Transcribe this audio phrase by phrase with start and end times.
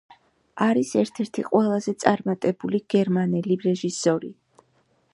[0.67, 4.35] არის ერთ-ერთი ყველაზე წარმატებული გერმანელი რეჟისორი.